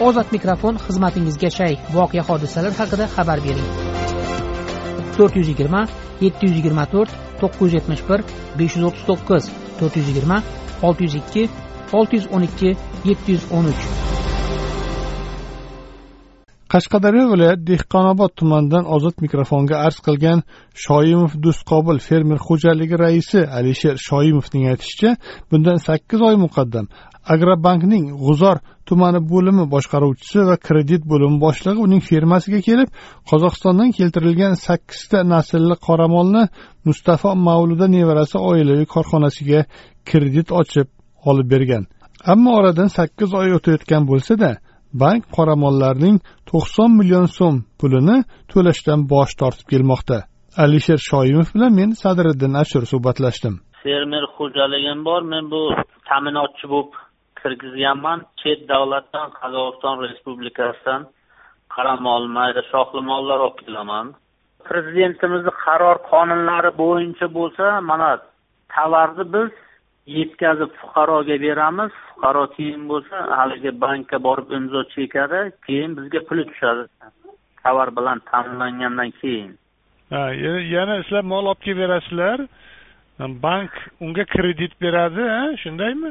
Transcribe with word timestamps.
ozod 0.00 0.32
mikrofon 0.32 0.78
xizmatingizga 0.86 1.50
shay. 1.50 1.74
Voqea 1.94 2.22
hodisalar 2.28 2.72
haqida 2.80 3.06
xabar 3.14 3.38
bering. 3.46 3.68
To'rt 5.16 5.36
yuz 5.38 5.48
yigirma 5.52 5.82
yetti 6.24 6.42
yuz 6.48 6.56
yigirma 6.58 6.84
to'rt 6.94 7.10
to'qqiz 7.40 7.62
yuz 7.64 7.74
yetmish 7.78 8.02
bir 8.08 8.20
besh 8.58 8.74
yuz 8.76 8.84
o'ttiz 8.88 9.04
to'qqiz 9.10 9.44
to'rt 9.78 9.94
yuz 9.98 10.08
yigirma 10.10 10.38
olti 10.86 11.02
yuz 11.06 11.14
ikki 11.22 11.42
olti 11.98 12.14
yuz 12.18 12.26
o'n 12.34 12.42
ikki 12.48 12.70
yetti 13.08 13.28
yuz 13.36 13.44
o'n 13.56 13.70
uch. 13.72 13.84
Qashqadaryo 16.72 17.24
viloyat 17.32 17.60
dehqonobod 17.70 18.32
tumanidan 18.38 18.84
ozod 18.94 19.16
mikrofonga 19.24 19.76
arz 19.86 19.98
qilgan 20.06 20.40
shoimov 20.84 21.32
do'stqobil 21.44 21.98
fermer 22.08 22.40
xo'jaligi 22.46 22.96
raisi 23.04 23.40
alisher 23.58 23.96
shoimovning 24.08 24.64
aytishicha 24.72 25.10
bundan 25.50 25.78
sakkiz 25.86 26.20
oy 26.28 26.36
muqaddam. 26.44 26.86
Agrobankning 27.32 28.04
g'uzor 28.24 28.56
tumani 28.88 29.20
bo'limi 29.32 29.64
boshqaruvchisi 29.74 30.40
va 30.48 30.56
kredit 30.66 31.02
bo'limi 31.12 31.38
boshlig'i 31.44 31.80
uning 31.86 32.02
fermasiga 32.10 32.60
kelib 32.68 32.88
qozog'istondan 33.30 33.90
keltirilgan 33.98 34.54
sakkizta 34.66 35.18
naslli 35.34 35.76
qoramolni 35.86 36.42
mustafo 36.88 37.30
mavluda 37.48 37.86
nevarasi 37.96 38.36
oilaviy 38.50 38.86
korxonasiga 38.94 39.60
kredit 40.10 40.48
ochib 40.60 40.88
olib 41.30 41.48
bergan. 41.54 41.84
Ammo 42.32 42.50
oradan 42.58 42.88
sakkiz 42.98 43.30
oy 43.40 43.50
o'tayotgan 43.58 44.02
bo'lsa 44.10 44.34
da 44.42 44.50
bank 45.02 45.22
qoramollarning 45.36 46.16
to'qson 46.50 46.90
million 46.98 47.26
so'm 47.38 47.56
pulini 47.80 48.16
to'lashdan 48.52 49.00
bosh 49.12 49.32
tortib 49.40 49.66
kelmoqda. 49.72 50.18
Alisher 50.64 51.00
shoimov 51.08 51.48
bilan 51.54 51.72
men 51.80 51.90
sadriddin 52.02 52.52
ashur 52.62 52.82
suhbatlashdim. 52.92 53.54
Fermer 53.84 54.24
xo'jaligim 54.36 55.00
bor 55.08 55.22
men 55.32 55.44
bu 55.52 55.62
ta'minotchi 56.08 56.66
bo'lib 56.72 56.92
kirgizganman. 57.44 58.18
Chet 58.40 58.60
davlatdan 58.72 59.28
qozog'iston 59.40 59.96
respublikasidan 60.04 61.02
qaramol 61.74 62.24
mayda 62.36 62.62
shoxli 62.72 63.02
mollar 63.10 63.38
olib 63.46 63.58
kelaman. 63.64 64.06
Prezidentimizni 64.68 65.52
qaror 65.64 65.96
qonunlari 66.10 66.70
bo'yicha 66.82 67.26
bo'lsa 67.38 67.66
mana 67.90 68.10
tovarni 68.74 69.24
biz 69.34 69.50
yetkazib 70.18 70.70
fuqaroga 70.80 71.36
beramiz. 71.46 71.92
Fuqaro 72.08 72.44
keyin 72.56 72.82
bo'lsa 72.90 73.16
haligi 73.38 73.70
bankka 73.84 74.18
borib 74.26 74.48
imzo 74.58 74.80
chekadi 74.94 75.40
keyin 75.66 75.90
bizga 75.98 76.20
puli 76.28 76.44
tushadi. 76.50 76.84
Tovar 77.62 77.88
bilan 77.98 78.18
ta'minlangandan 78.30 79.10
keyin. 79.20 79.50
Ha 80.12 80.22
yana 80.74 80.94
sizlar 81.02 81.24
mol 81.32 81.44
olib 81.50 81.60
kelib 81.64 81.78
berasizlar 81.84 82.38
bank 83.46 83.70
unga 84.04 84.24
kredit 84.34 84.72
beradi 84.82 85.24
shundaymi 85.62 86.10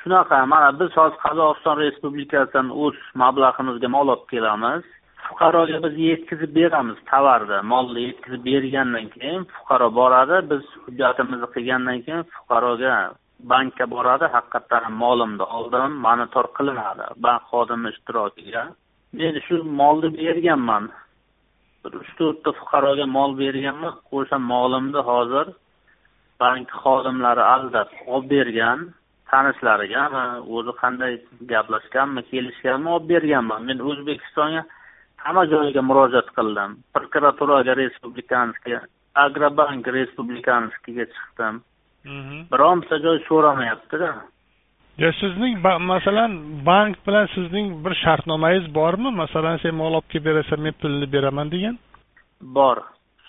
shunaqa 0.00 0.36
mana 0.52 0.68
biz 0.80 0.90
hozir 0.98 1.18
qozog'iston 1.26 1.76
respublikasidan 1.84 2.68
o'z 2.84 2.96
mablag'imizga 3.22 3.88
mol 3.96 4.08
olib 4.14 4.26
kelamiz. 4.32 4.82
Fuqaroga 5.26 5.78
biz 5.84 5.94
yetkazib 6.08 6.52
beramiz 6.58 6.98
tovarni 7.10 7.58
molni 7.72 8.00
yetkazib 8.08 8.42
bergandan 8.50 9.06
keyin 9.14 9.42
fuqaro 9.54 9.88
boradi 10.00 10.36
biz 10.50 10.62
hujjatimizni 10.84 11.48
qilgandan 11.54 11.98
keyin 12.04 12.22
fuqaroga 12.34 12.94
bankka 13.52 13.84
boradi 13.94 14.26
haqiqatdan 14.34 14.84
molimni 15.02 15.44
oldim 15.58 15.90
monitor 16.06 16.46
qilinadi 16.56 17.04
bank 17.24 17.42
xodimi 17.50 17.88
ishtirokiga. 17.94 18.62
Men 19.18 19.34
shu 19.46 19.56
molni 19.80 20.08
berganman 20.20 20.84
bir 21.82 21.92
uch 22.00 22.10
to'rtta 22.18 22.50
fuqaroga 22.60 23.06
mol 23.16 23.30
berganman 23.42 23.94
o'sha 24.16 24.38
molimni 24.52 25.00
hozir 25.10 25.46
bank 26.42 26.68
xodimlari 26.82 27.44
aldab 27.54 27.88
olib 28.14 28.30
bergan. 28.34 28.80
Tanishlariga 29.30 30.02
o'zi 30.56 30.72
qanday 30.82 31.12
gaplashganmi 31.52 32.22
kelishganmi 32.30 32.88
olib 32.94 33.08
berganman 33.12 33.66
men 33.68 33.78
o'zbekistonga 33.90 34.62
hamma 35.24 35.44
joyga 35.52 35.82
murojaat 35.90 36.28
qildim. 36.38 36.70
Prokuraturaga 36.94 37.76
respublikanskiy 37.82 38.78
agrobank 39.24 39.86
respublikanskiyga 39.98 41.06
chiqdim. 41.14 41.62
Bironta 42.52 42.98
joy 43.06 43.18
so'ramayaptida. 43.28 44.10
Yo 45.02 45.10
sizning 45.20 45.54
masalan 45.92 46.32
bank 46.66 46.96
bilan 47.06 47.26
sizning 47.34 47.66
bir 47.84 47.94
shartnomangiz 48.04 48.66
bormi? 48.74 49.10
Masalan 49.22 49.56
sen 49.62 49.74
mol 49.80 49.94
olib 49.98 50.08
kelib 50.12 50.26
berasan 50.28 50.60
men 50.66 50.74
pulni 50.82 51.12
beraman 51.14 51.48
degan. 51.54 51.78
Bor. 52.56 52.76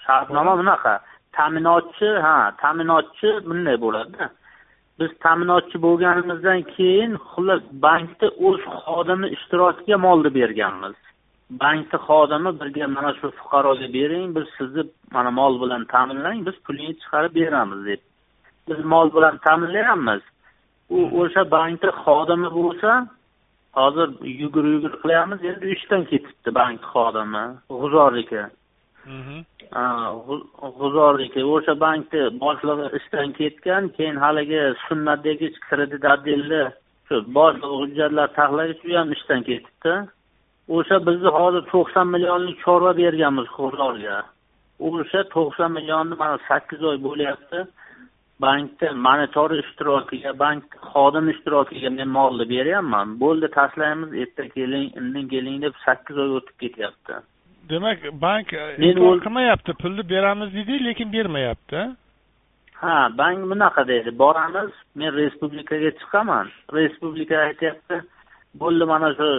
Shartnoma 0.06 0.54
bunaqa. 0.62 0.94
Ta'minotchi 1.36 2.10
ha 2.26 2.36
ta'minotchi 2.62 3.30
bunday 3.48 3.78
bo'ladida 3.86 4.26
biz 5.02 5.12
ta'minotchi 5.26 5.78
bo'lganimizdan 5.86 6.62
keyin 6.76 7.12
xullas 7.30 7.64
bankda 7.86 8.28
o'z 8.48 8.62
xodimi 8.82 9.28
ishtirokiga 9.36 9.98
molni 10.06 10.30
berganmiz. 10.40 10.98
Bankni 11.64 11.98
xodimi 12.08 12.52
birga 12.60 12.86
mana 12.96 13.12
shu 13.20 13.28
fuqaroga 13.40 13.88
bering 13.98 14.28
biz 14.36 14.46
sizni 14.58 14.84
mana 15.16 15.32
mol 15.40 15.54
bilan 15.64 15.84
ta'minlang 15.94 16.40
biz 16.48 16.56
pulingni 16.66 16.96
chiqarib 17.02 17.34
beramiz 17.40 17.82
deb. 17.90 18.02
Biz 18.70 18.80
mol 18.94 19.08
bilan 19.16 19.36
ta'minlayapmiz. 19.46 20.22
U 20.98 21.00
o'sha 21.22 21.44
bankni 21.58 21.92
xodimi 22.04 22.50
bo'lsa 22.60 22.92
hozir 23.80 24.08
yugur 24.42 24.66
yugur 24.74 24.94
qilyapmiz 25.02 25.40
endi 25.52 25.66
ishdan 25.76 26.04
ketibdi 26.12 26.50
bank 26.60 26.80
xodimi 26.94 27.46
g'uzorniki 27.82 28.42
g'uzorniki 30.80 31.42
o'sha 31.56 31.74
bankni 31.86 32.22
boshlig'i 32.44 32.88
ishdan 33.00 33.30
ketgan 33.40 33.84
keyin 33.98 34.18
haligi 34.26 34.62
sunnatdagi 34.88 35.48
kredit 35.68 36.04
отделni 36.14 36.64
shu 37.08 37.16
boshlig'i 37.38 37.78
hujjatlar 37.82 38.28
saqlagich 38.40 38.82
u 38.90 38.92
ham 39.00 39.10
ishdan 39.18 39.42
ketibdi 39.50 39.94
o'sha 40.78 40.98
bizni 41.08 41.30
hozir 41.40 41.64
to'qson 41.74 42.08
millionlik 42.16 42.58
chorva 42.66 42.92
berganmiz 43.02 43.48
g'uzorga 43.58 44.18
o'sha 44.90 45.22
to'qson 45.36 45.72
millionni 45.78 46.16
mana 46.22 46.38
sakkiz 46.50 46.82
oy 46.90 46.98
bo'lyapti. 47.08 47.60
Bankda 48.46 48.88
monitor 49.08 49.52
ishtirokiga 49.64 50.32
bank 50.44 50.64
xodim 50.92 51.28
ishtirokiga 51.34 51.90
men 51.98 52.10
molni 52.18 52.46
beryapman 52.54 53.08
bo'ldi 53.24 53.48
tashlaymiz 53.58 54.16
erta 54.24 54.46
keling 54.56 54.88
indin 55.02 55.26
keling 55.34 55.58
deb 55.66 55.76
sakkiz 55.86 56.18
oy 56.24 56.32
o'tib 56.38 56.56
ketyapti. 56.64 57.14
Demak 57.70 58.00
bank 58.22 58.48
qilmayapti 59.24 59.72
pulni 59.82 60.10
beramiz 60.10 60.50
deydi 60.54 60.84
lekin 60.86 61.14
bermayapti 61.14 61.80
ha 62.82 63.10
bank 63.18 63.40
bunaqa 63.52 63.82
deydi 63.92 64.12
boramiz 64.24 64.72
men 64.96 65.10
respublikaga 65.20 65.92
chiqaman. 66.00 66.48
Respublika 66.78 67.38
aytyapti. 67.48 67.96
Bo'ldi 68.62 68.86
mana 68.94 69.10
shu 69.18 69.30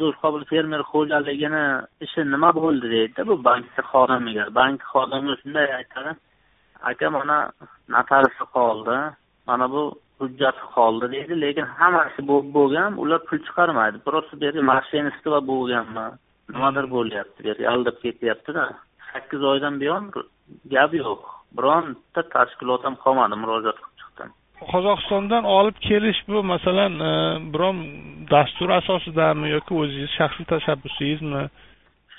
do'stqobil 0.00 0.44
fermer 0.50 0.82
xo'jaligini 0.92 1.64
ishi 2.04 2.20
nima 2.34 2.50
bo'ldi 2.60 2.86
deydida 2.94 3.22
bu 3.30 3.34
bankni 3.48 3.82
xodimiga 3.92 4.44
bank 4.58 4.78
xodimi 4.92 5.32
shunday 5.40 5.68
aytadi. 5.78 6.12
Aka 6.90 7.10
mana 7.16 7.36
notariusi 7.94 8.44
qoldi. 8.56 8.96
Mana 9.48 9.66
bu 9.74 9.82
hujjati 10.20 10.64
qoldi 10.76 11.06
deydi. 11.14 11.40
Lekin 11.44 11.66
hammasi 11.78 12.20
bo'lib 12.30 12.50
bo'lgan 12.58 12.90
ular 13.02 13.20
pul 13.28 13.38
chiqarmaydi. 13.46 13.96
Просто 14.06 14.32
bu 14.38 14.44
yerga 14.48 14.62
mashinisti 14.72 15.28
bo'lganmi 15.50 16.06
nimadir 16.54 16.86
bo'lyapti 16.94 17.44
bu 17.44 17.48
yerga 17.50 17.70
aldab 17.74 17.96
ketyaptida. 18.04 18.64
Sakkiz 19.12 19.42
oydan 19.52 19.80
buyon 19.80 20.04
gap 20.74 20.94
yo'q. 21.02 21.22
Bironta 21.56 22.22
tashkilot 22.34 22.84
ham 22.86 22.94
qolmadi 23.04 23.36
murojaat 23.42 23.78
qilib 23.82 23.96
chiqdim. 24.02 24.30
Qozog'istondan 24.72 25.44
olib 25.58 25.76
kelish 25.88 26.20
bu 26.28 26.38
masalan 26.52 26.94
biron 27.54 27.78
dastur 28.34 28.70
asosidami 28.80 29.46
yoki 29.56 29.72
o'zingiz 29.82 30.10
shaxsiy 30.18 30.46
tashabbusingizmi 30.52 31.44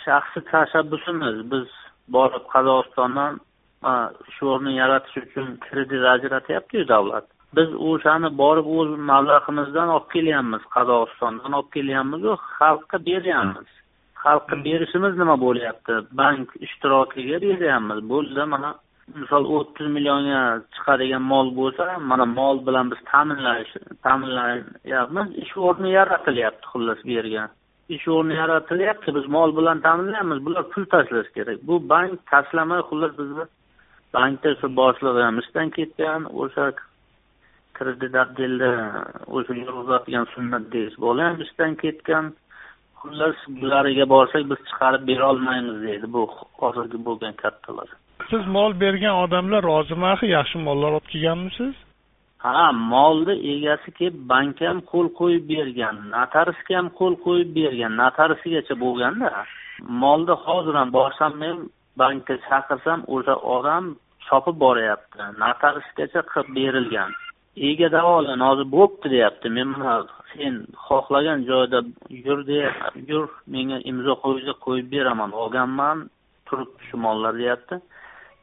shaxsiy 0.06 0.44
tashabbusimiz 0.54 1.38
biz 1.52 1.68
borib 2.16 2.46
qozog'istondan 2.54 3.34
shu 4.34 4.44
o'rni 4.54 4.74
yaratish 4.82 5.18
uchun 5.26 5.48
kredit 5.66 6.04
ajratyaptiyu 6.16 6.88
davlat. 6.94 7.26
Biz 7.58 7.70
o'shani 7.92 8.30
borib 8.42 8.68
o'z 8.80 8.92
mablag'imizdan 9.12 9.90
olib 9.96 10.10
kelyapmiz 10.16 10.64
qozog'istondan 10.76 11.58
olib 11.58 11.72
kelyapmizu 11.78 12.32
xalqqa 12.58 12.98
beryapmiz 13.10 13.70
xalqqa 14.24 14.56
berishimiz 14.68 15.14
nima 15.22 15.36
bo'lyapti? 15.46 15.94
Bank 16.22 16.48
ishtirokiga 16.66 17.38
beryapmiz. 17.46 18.00
Bo'ldi 18.12 18.44
mana 18.54 18.70
misol 19.20 19.44
o'ttiz 19.58 19.88
millionga 19.96 20.42
chiqadigan 20.76 21.24
mol 21.34 21.48
bo'lsa 21.60 21.86
mana 22.12 22.26
mol 22.38 22.58
bilan 22.68 22.92
biz 22.92 23.02
ta'minlash 23.12 23.74
ta'minlayapmiz. 24.06 25.28
Ish 25.44 25.54
o'rni 25.68 25.90
yaratilyapti 26.00 26.66
xullas 26.72 27.00
bu 27.08 27.12
yerga 27.20 27.44
ish 27.96 28.08
o'rni 28.16 28.36
yaratilyapti 28.42 29.16
biz 29.18 29.26
mol 29.36 29.50
bilan 29.58 29.82
ta'minlayapmiz. 29.86 30.40
Bular 30.46 30.64
pul 30.74 30.86
tashlash 30.94 31.30
kerak. 31.36 31.58
Bu 31.68 31.76
bank 31.90 32.12
tashlamay 32.32 32.82
xullas 32.90 33.14
bizni 33.20 33.46
bankda 34.16 34.50
shu 34.60 34.68
boshlig'i 34.80 35.22
ham 35.28 35.40
ishdan 35.44 35.70
ketgan 35.78 36.22
o'sha 36.44 36.66
kredit 37.78 38.16
отделda 38.24 38.72
o'sha 39.36 39.54
yurg'izadigan 39.62 40.26
sunnat 40.34 40.64
deyish 40.74 40.98
bola 41.06 41.30
ham 41.30 41.38
ishdan 41.46 41.76
ketgan. 41.84 42.26
Xullas 43.04 43.38
bularga 43.62 44.06
borsak 44.16 44.44
biz 44.52 44.60
chiqarib 44.70 45.04
bera 45.10 45.30
olmaymiz 45.32 45.78
deydi 45.88 46.14
bu 46.16 46.22
hozirgi 46.62 47.06
bo'lgan 47.08 47.34
kattalar. 47.44 47.90
Siz 48.32 48.44
mol 48.58 48.72
bergan 48.84 49.16
odamlar 49.24 49.62
rozimi 49.72 50.06
axir 50.14 50.30
yaxshi 50.38 50.58
mollar 50.68 50.92
olib 50.98 51.08
kelganmisiz 51.14 51.74
ha 52.44 52.72
molni 52.72 53.36
egasi 53.54 53.92
kelib 53.98 54.16
bankka 54.32 54.68
ham 54.70 54.80
qo'l 54.92 55.08
qo'yib 55.20 55.44
bergan 55.52 55.96
notariusga 56.16 56.76
ham 56.80 56.90
qo'l 57.00 57.16
qo'yib 57.26 57.50
bergan 57.60 57.94
notariusigacha 58.02 58.76
bo'lganda 58.84 59.30
molni 60.04 60.36
hozir 60.46 60.76
ham 60.80 60.90
borsam 60.98 61.38
men 61.44 61.56
bankka 62.02 62.36
chaqirsam 62.48 63.00
o'sha 63.16 63.36
odam 63.56 63.84
chopib 64.28 64.58
boryapti 64.66 65.30
notariusgacha 65.44 66.22
qilib 66.32 66.50
berilgan 66.58 67.10
ega 67.56 67.92
davolan 67.92 68.40
hozir 68.40 68.68
bo'pti 68.72 69.10
deyapti 69.10 69.50
men 69.50 69.68
mana 69.68 69.96
sen 70.34 70.54
xohlagan 70.88 71.40
joyda 71.50 71.80
yur 72.26 72.40
yur 73.12 73.26
menga 73.54 73.80
imzo 73.92 74.14
qo'ysa 74.24 74.54
qo'yib 74.66 74.88
beraman. 74.92 75.32
Olganman 75.32 75.98
turibdi 76.48 76.82
shu 76.90 76.98
mollar 76.98 77.34
deyapti. 77.42 77.76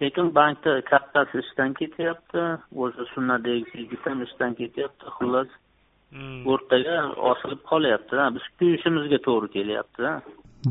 Lekin 0.03 0.35
bankda 0.35 0.81
kattasi 0.93 1.35
ishdan 1.45 1.71
ketyapti 1.81 2.43
o'sha 2.83 3.05
sunnadagi 3.15 3.65
yigit 3.81 4.07
ham 4.07 4.23
ishdan 4.27 4.55
ketyapti 4.61 5.07
xullas. 5.17 5.51
Hmm. 6.15 6.43
o'rtaga 6.53 6.97
osilib 7.31 7.61
qolyaptida 7.71 8.25
biz 8.35 8.45
kuyishimizga 8.59 9.19
to'g'ri 9.27 9.49
kelyaptida. 9.57 10.11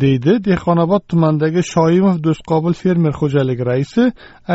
Deydi 0.02 0.34
dehqonobod 0.50 1.04
tumanidagi 1.12 1.62
shoimov 1.74 2.18
do'stqobil 2.26 2.76
fermer 2.82 3.14
xo'jaligi 3.22 3.64
raisi 3.72 4.04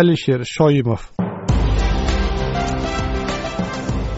alisher 0.01 0.41
shoimov 0.57 1.03